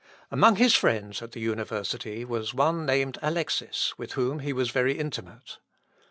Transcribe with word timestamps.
Among 0.31 0.55
his 0.55 0.73
friends 0.73 1.21
at 1.21 1.33
the 1.33 1.39
university 1.39 2.25
was 2.25 2.55
one 2.55 2.87
named 2.87 3.19
Alexis, 3.21 3.95
with 3.99 4.13
whom 4.13 4.39
he 4.39 4.51
was 4.51 4.71
very 4.71 4.97
intimate. 4.97 5.59